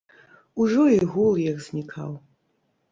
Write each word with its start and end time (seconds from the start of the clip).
Ужо 0.65 0.87
і 0.95 0.99
гул 1.11 1.31
іх 1.51 1.63
знікаў. 1.69 2.21